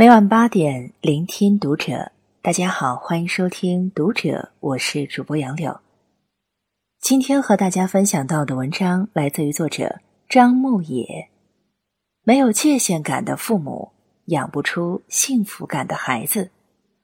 [0.00, 2.12] 每晚八点，聆听读者。
[2.40, 4.28] 大家好，欢迎收听《读者》，
[4.60, 5.80] 我是主播杨柳。
[7.00, 9.98] 今天和大家分享到的文章来自于作者
[10.28, 11.28] 张牧野。
[12.22, 13.90] 没有界限感的父母，
[14.26, 16.52] 养不出幸福感的孩子。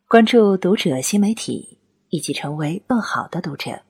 [0.07, 1.81] 关注《读者》新媒体，
[2.11, 3.83] 一起成为更好的读者。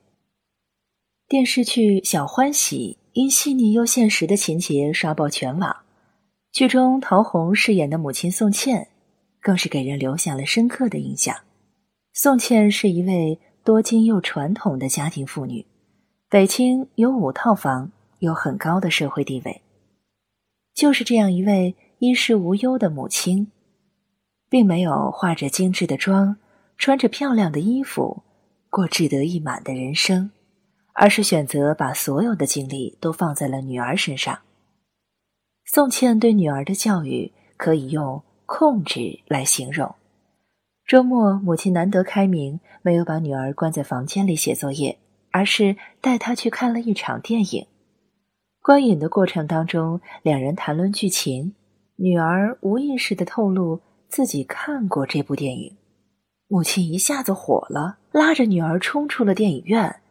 [1.27, 5.75] 电视剧《小欢喜》因细腻又现实的情节刷爆全网。
[6.51, 8.87] 剧中陶虹饰演的母亲宋茜。
[9.45, 11.35] 更是给人留下了深刻的印象。
[12.13, 15.63] 宋茜是一位多金又传统的家庭妇女，
[16.27, 19.61] 北京有五套房，有很高的社会地位。
[20.73, 23.51] 就是这样一位衣食无忧的母亲，
[24.49, 26.37] 并没有化着精致的妆，
[26.75, 28.23] 穿着漂亮的衣服，
[28.71, 30.31] 过志得意满的人生，
[30.93, 34.39] 而是选择把所有的精力都放在了女儿身上。
[35.65, 38.23] 宋茜对女儿的教育可以用。
[38.45, 39.95] 控制来形容。
[40.85, 44.97] 周末，母亲难得开明，没有把女儿关在房间里写作业，
[45.31, 47.65] 而是带她去看了一场电影。
[48.61, 51.55] 观影的过程当中，两人谈论剧情，
[51.95, 55.75] 女儿无意识的透露自己看过这部电影。
[56.47, 60.01] 母亲一下子火了，拉着女儿冲出了电影院，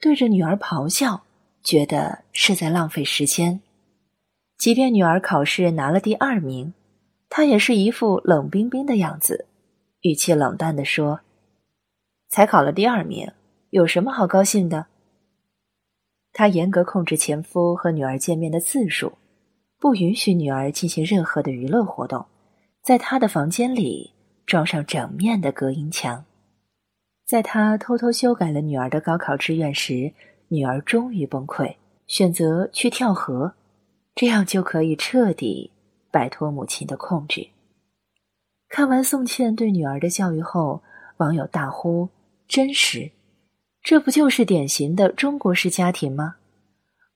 [0.00, 1.22] 对着女儿咆哮，
[1.62, 3.60] 觉得是在浪费时间。
[4.58, 6.74] 即便女儿考试拿了第二名。
[7.36, 9.46] 他也是一副冷冰冰的样子，
[10.02, 11.22] 语气冷淡的说
[12.30, 13.28] ：“才考了第二名，
[13.70, 14.86] 有什么好高兴的？”
[16.32, 19.14] 他严格控制前夫和女儿见面的次数，
[19.80, 22.24] 不允许女儿进行任何的娱乐活动，
[22.84, 24.12] 在他的房间里
[24.46, 26.24] 装上整面的隔音墙。
[27.26, 30.12] 在他偷偷修改了女儿的高考志愿时，
[30.46, 31.74] 女儿终于崩溃，
[32.06, 33.54] 选择去跳河，
[34.14, 35.72] 这样就可以彻底。
[36.14, 37.48] 摆脱母亲的控制。
[38.68, 40.80] 看完宋茜对女儿的教育后，
[41.16, 42.08] 网友大呼
[42.46, 43.10] ：“真实！
[43.82, 46.36] 这不就是典型的中国式家庭吗？”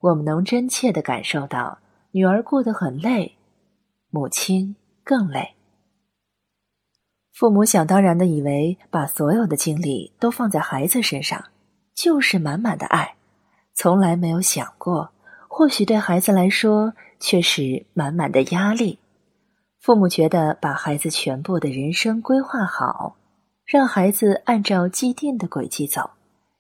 [0.03, 1.79] 我们能真切的感受到，
[2.11, 3.37] 女儿过得很累，
[4.11, 4.75] 母亲
[5.05, 5.55] 更累。
[7.33, 11.45] 父母想当然的以为，把所有的精力都放在孩子身上，
[11.95, 13.15] 就是满满的爱，
[13.75, 15.13] 从来没有想过，
[15.49, 16.95] 或许对孩子来说。
[17.21, 18.99] 却是满满的压力。
[19.81, 23.17] 父母觉得把孩子全部的人生规划好，
[23.65, 26.11] 让孩子按照既定的轨迹走，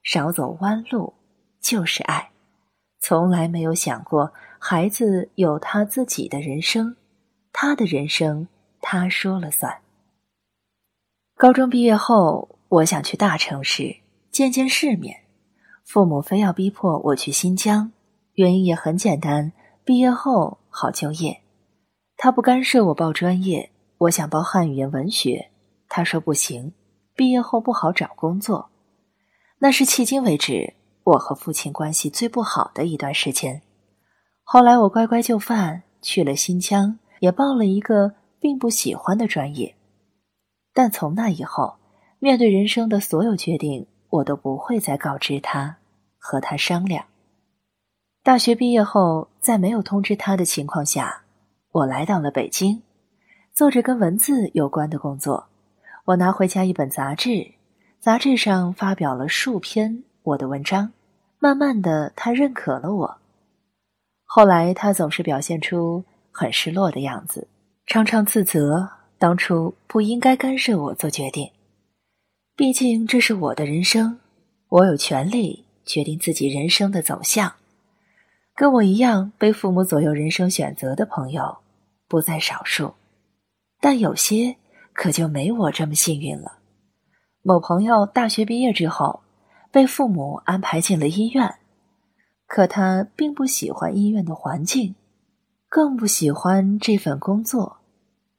[0.03, 1.15] 少走弯路，
[1.61, 2.31] 就是爱。
[3.01, 6.97] 从来没有想过孩子有他自己的人生，
[7.53, 8.47] 他的人生
[8.81, 9.79] 他说了算。
[11.37, 13.97] 高中毕业后，我想去大城市
[14.31, 15.21] 见见世面，
[15.85, 17.93] 父母非要逼迫我去新疆，
[18.35, 19.53] 原因也很简单。
[19.88, 21.41] 毕业后好就业，
[22.19, 23.71] 他不干涉我报专业。
[23.97, 25.50] 我想报汉语言文学，
[25.88, 26.75] 他说不行。
[27.16, 28.69] 毕业后不好找工作，
[29.60, 33.62] 那是迄今为止我和父亲关系最不好的一段时间。
[34.43, 39.75] 后来我乖乖就范，去了新疆，也报了一个并不喜欢的专业。
[40.75, 41.76] 但从那以后，
[42.19, 45.78] 面对人生的所有决定，我都不会再告知他，
[46.19, 47.06] 和他商量。
[48.28, 51.22] 大学毕业后，在没有通知他的情况下，
[51.72, 52.83] 我来到了北京，
[53.55, 55.47] 做着跟文字有关的工作。
[56.05, 57.53] 我拿回家一本杂志，
[57.99, 60.93] 杂志上发表了数篇我的文章。
[61.38, 63.19] 慢慢的，他认可了我。
[64.27, 67.49] 后来，他总是表现出很失落的样子，
[67.87, 68.87] 常常自责
[69.17, 71.50] 当初不应该干涉我做决定。
[72.55, 74.19] 毕竟这是我的人生，
[74.69, 77.50] 我有权利决定自己人生的走向。
[78.59, 81.59] 跟我一样被父母左右人生选择的朋友
[82.09, 82.93] 不在少数，
[83.81, 84.57] 但有些
[84.93, 86.59] 可就没我这么幸运了。
[87.43, 89.21] 某朋友大学毕业之后
[89.71, 91.55] 被父母安排进了医院，
[92.49, 94.97] 可他并不喜欢医院的环境，
[95.69, 97.77] 更不喜欢这份工作。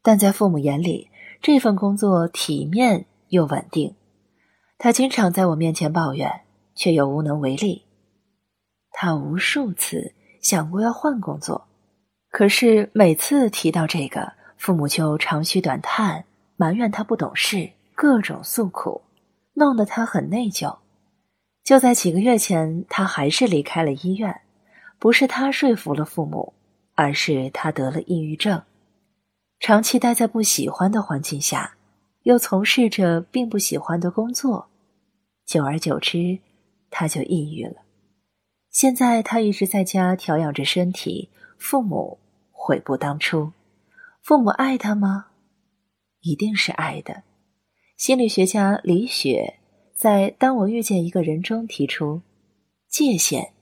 [0.02, 1.10] 但在父母眼里，
[1.42, 3.96] 这份工作体面又稳定。
[4.78, 6.42] 他经常在我面前抱怨，
[6.76, 7.86] 却又无能为力。
[8.92, 11.68] 他无数次想过要换工作，
[12.30, 16.24] 可是每次提到这个，父母就长吁短叹，
[16.56, 19.02] 埋怨他不懂事，各种诉苦，
[19.54, 20.78] 弄得他很内疚。
[21.64, 24.42] 就在几个月前，他还是离开了医院，
[24.98, 26.54] 不是他说服了父母，
[26.96, 28.64] 而是他得了抑郁症，
[29.60, 31.76] 长期待在不喜欢的环境下，
[32.24, 34.68] 又从事着并不喜欢的工作，
[35.46, 36.40] 久而久之，
[36.90, 37.76] 他就抑郁了。
[38.72, 42.20] 现在他一直在家调养着身体，父母
[42.52, 43.52] 悔不当初。
[44.22, 45.28] 父母爱他吗？
[46.22, 47.24] 一定是爱的。
[47.98, 49.60] 心理学家李雪
[49.96, 52.22] 在《当我遇见一个人》中提出，
[52.88, 53.54] 界限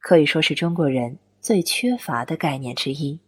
[0.00, 3.20] 可以说是中国人最缺乏的概念之一。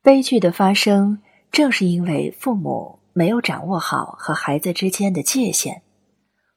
[0.00, 1.20] 悲剧的发生，
[1.50, 5.82] 正是因为父母没有掌握好和孩子之间的界限。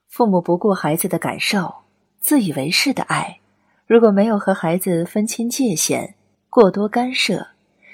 [0.08, 1.81] 父母不顾孩子的感受，
[2.22, 3.40] 自以为是的爱，
[3.86, 6.14] 如果没有和孩子分清界限，
[6.48, 7.48] 过多干涉，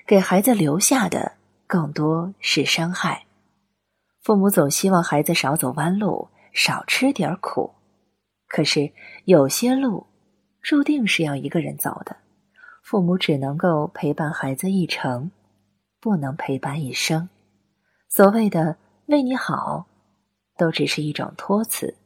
[0.07, 1.33] 给孩子留下的
[1.67, 3.25] 更多是伤害。
[4.23, 7.73] 父母总希望孩子少走弯路，少吃点苦，
[8.47, 8.93] 可是
[9.25, 10.07] 有些路
[10.61, 12.15] 注定是要一个人走的，
[12.85, 15.31] 父母只能够陪伴孩子一程。
[16.01, 17.29] 不能陪伴一生，
[18.09, 18.77] 所谓的
[19.07, 19.85] 为你好，
[20.57, 21.97] 都只是一种托词，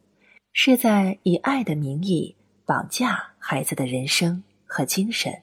[0.52, 5.43] 是在以爱的名义绑架孩子的人生和精神。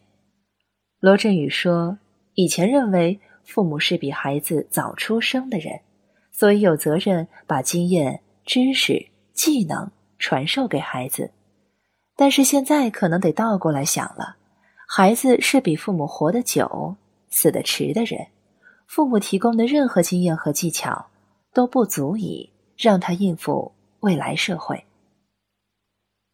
[0.99, 1.97] 罗振宇说
[2.35, 5.79] ：“以前认为父母是比孩子早出生的人，
[6.31, 11.31] 所以有责任把经验、知识、技能传授给孩子。
[12.15, 14.35] 但是现在可能得倒过来想了，
[14.87, 16.95] 孩子是比父母活得久、
[17.29, 18.27] 死得迟的人。”
[18.85, 21.07] 父母提供的任何经验和技巧
[21.53, 24.83] 都不足以让他应付未来社会。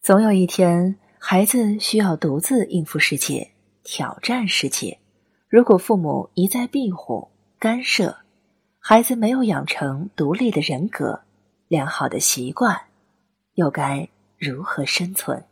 [0.05, 3.49] 总有一天，孩子需要独自应付世界、
[3.83, 4.99] 挑战世界。
[5.49, 8.15] 如果父母一再庇护、干涉，
[8.77, 11.21] 孩子没有养成独立的人格、
[11.67, 12.79] 良好的习惯，
[13.55, 14.07] 又该
[14.37, 15.43] 如何生存？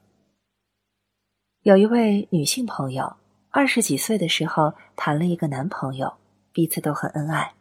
[1.64, 3.16] 有一位女性朋友，
[3.50, 6.14] 二十几岁的时候谈了一个男朋友。
[6.52, 7.54] 彼此都很恩爱，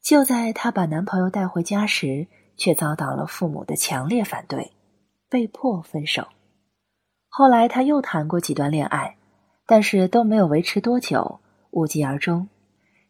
[0.00, 2.26] 就在她把男朋友带回家时，
[2.56, 4.72] 却遭到了父母的强烈反对，
[5.34, 6.28] 被迫分手。
[7.28, 9.16] 后来她又谈过几段恋爱，
[9.66, 11.40] 但是都没有维持多久，
[11.72, 12.48] 无疾而终。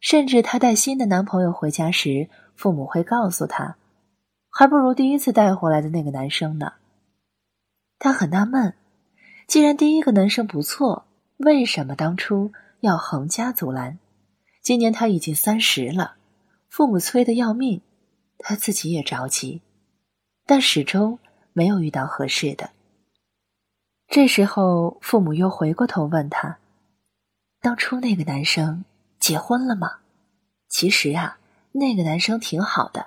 [0.00, 3.76] 甚至她带新的男朋友回家时，父母会告诉她，
[4.48, 6.72] 还不如第一次带回来的那个男生呢。
[7.98, 8.72] 她很纳闷，
[9.46, 11.04] 既然第一个男生不错，
[11.36, 13.98] 为什么当初要横加阻拦？
[14.62, 16.14] 今年他已经三十了，
[16.70, 17.82] 父母催得要命，
[18.38, 19.60] 他自己也着急，
[20.46, 21.18] 但始终
[21.54, 22.68] 没有遇到合适的。
[24.08, 26.58] 这时候，父母又回过头问他
[27.62, 28.84] ：“当初那个男生
[29.18, 30.00] 结婚了吗？”
[30.68, 31.38] 其实呀，
[31.72, 33.06] 那个男生挺好的。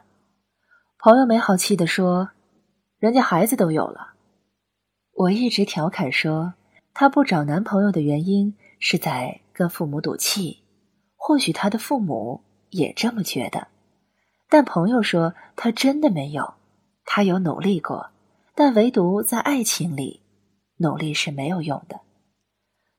[0.97, 2.31] 朋友没好气的说
[2.97, 4.15] ：“人家孩子都有了。”
[5.13, 6.53] 我一直调侃说，
[6.93, 10.63] 她不找男朋友的原因是在跟父母赌气。
[11.15, 13.67] 或许他的父母也这么觉得，
[14.47, 16.53] 但朋友说他真的没有，
[17.03, 18.11] 他有努力过，
[18.59, 20.19] 但唯独在爱情里，
[20.77, 21.99] 努力是没有用的。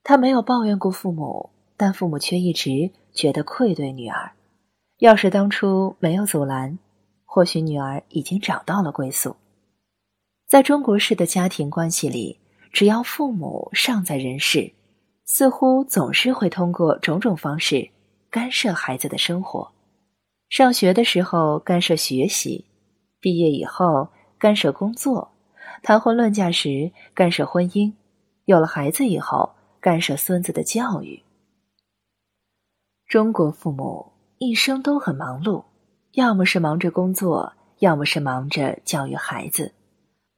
[0.04, 4.30] 他没有抱怨过父母，但父母却一直觉得愧对女儿。
[4.98, 6.78] 要是当初没有阻拦，
[7.24, 9.34] 或许女儿已经找到了归宿。
[10.46, 12.38] 在中国式的家庭关系里，
[12.72, 14.72] 只要父母尚在人世，
[15.24, 17.90] 似乎总是会通过种种方式。
[18.30, 19.72] 干涉孩子的生活，
[20.50, 22.64] 上学的时候干涉学习，
[23.18, 24.08] 毕业以后
[24.38, 25.28] 干涉工作，
[25.82, 27.92] 谈婚论嫁时干涉婚姻，
[28.44, 31.22] 有了孩子以后干涉孙子的教育。
[33.06, 35.64] 中国父母一生都很忙碌，
[36.12, 39.72] 要么是忙着工作，要么是忙着教育孩子。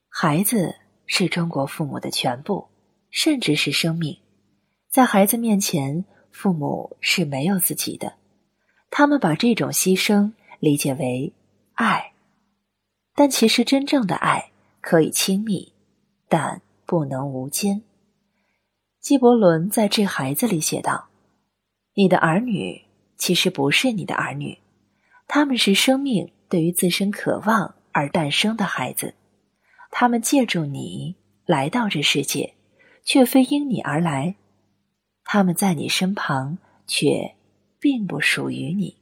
[0.09, 0.75] 孩子
[1.07, 2.69] 是中国父母的全部，
[3.11, 4.19] 甚至是生命，
[4.88, 6.05] 在孩子面前。
[6.33, 8.14] 父母是没有自己的，
[8.88, 11.33] 他们把这种牺牲理解为
[11.75, 12.12] 爱，
[13.17, 14.50] 但其实真正的爱
[14.81, 15.73] 可以亲密，
[16.29, 17.83] 但不能无间。
[19.01, 21.09] 纪伯伦在《致孩子》里写道
[21.95, 22.83] ：“你的儿女
[23.17, 24.59] 其实不是你的儿女，
[25.27, 29.15] 他们是生命对于自身渴望而诞生的孩子，
[29.91, 32.55] 他们借助你来到这世界，
[33.05, 34.37] 却非因你而来。”
[35.25, 37.37] 他们在你身旁，却
[37.79, 38.97] 并不属于你。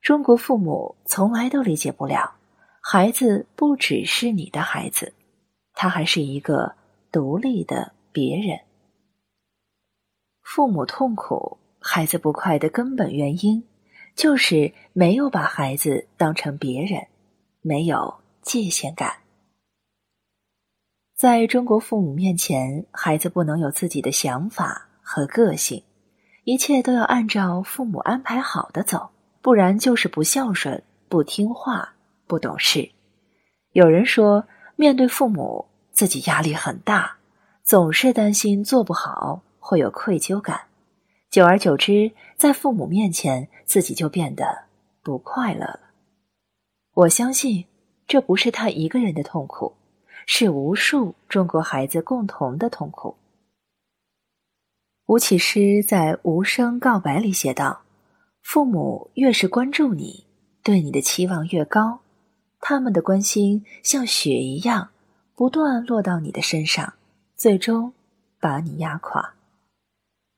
[0.00, 2.36] 中国父母从来都理解不了，
[2.82, 5.14] 孩子不只是你的孩子，
[5.72, 6.74] 他还是一个
[7.10, 8.60] 独立的别人。
[10.42, 13.64] 父母痛苦、孩子不快的根本原因，
[14.14, 17.06] 就是没有把孩子当成别人，
[17.62, 19.20] 没有界限感。
[21.16, 24.88] 在中国父母面前，孩子不能有自己的想法。
[25.04, 25.82] 和个性，
[26.44, 29.10] 一切都要按照父母安排好的走，
[29.42, 31.92] 不然就是不孝顺、不听话、
[32.32, 32.90] 不懂事。
[33.72, 37.18] 有人说，面对父母，自己压力很大，
[37.62, 40.58] 总是担心做不好，会有愧疚感。
[41.28, 44.64] 久而久之，在父母面前，自己就变得
[45.02, 45.80] 不快乐了。
[46.94, 47.66] 我相信，
[48.06, 49.74] 这不是他一个人的痛苦，
[50.24, 53.14] 是无数中国孩子共同的痛苦。
[55.04, 57.82] 吴启诗在《无声告白》里写道
[58.40, 60.26] ：“父母越是关注你，
[60.62, 62.00] 对你的期望越高，
[62.62, 64.88] 他们的关心像雪一样，
[65.34, 66.94] 不断落到你的身上，
[67.36, 67.92] 最终
[68.40, 69.34] 把你压垮。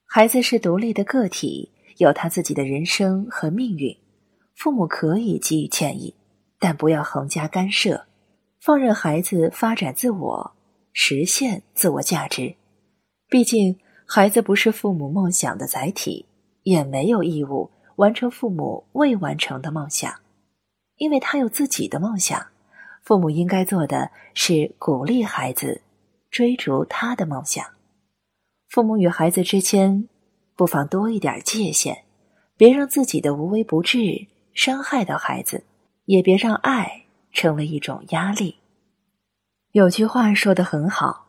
[0.07, 3.97] 孩子是独立的个体，有他自己的人生和命运，
[4.57, 6.15] 父母可以给予建议，
[6.59, 8.07] 但不要横加干涉，
[8.61, 10.53] 放任孩子发展自我，
[10.93, 12.57] 实现自我价值。
[13.29, 16.27] 毕竟。”孩子不是父母梦想的载体，
[16.63, 20.15] 也没有义务完成父母未完成的梦想，
[20.97, 22.47] 因为他有自己的梦想。
[23.03, 25.83] 父母应该做的是鼓励孩子
[26.31, 27.65] 追逐他的梦想。
[28.69, 30.09] 父母与孩子之间，
[30.57, 32.05] 不妨多一点界限，
[32.57, 35.65] 别让自己的无微不至伤害到孩子，
[36.07, 38.57] 也别让爱成为一种压力。
[39.73, 41.27] 有句话说的很好：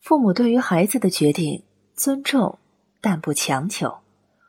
[0.00, 1.62] 父母对于孩子的决定。
[1.94, 2.60] 尊重，
[3.00, 3.90] 但不强求；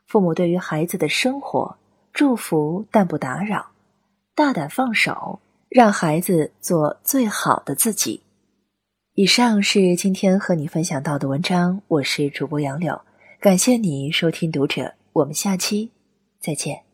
[0.05, 1.79] 父母对于孩子的生活，
[2.13, 3.68] 祝福但不打扰。
[4.39, 8.23] 大胆放手，让孩子做最好的自己。
[9.15, 13.01] 以上是今天和你分享到的文章，我是主播杨柳，
[13.41, 15.91] 感谢你收听读者，我们下期
[16.39, 16.88] 再见。